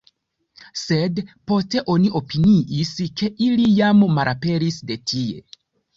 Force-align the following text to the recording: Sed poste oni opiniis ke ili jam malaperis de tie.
Sed 0.83 1.19
poste 1.51 1.83
oni 1.95 2.09
opiniis 2.21 2.95
ke 3.21 3.29
ili 3.49 3.69
jam 3.81 4.03
malaperis 4.19 4.81
de 4.93 4.99
tie. 5.13 5.45